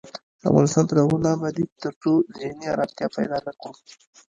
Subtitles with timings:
[0.49, 3.71] افغانستان تر هغو نه ابادیږي، ترڅو ذهني ارامتیا پیدا نکړو.